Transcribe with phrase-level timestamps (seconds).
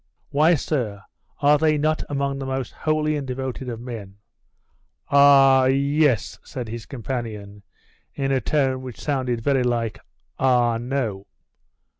[0.31, 1.03] 'Why, sir,
[1.43, 4.17] are they not among the most holy and devoted of men?'
[5.09, 7.61] 'Ah yes,' said his companion,
[8.15, 9.99] in a tone which sounded very like
[10.39, 11.27] 'Ah no.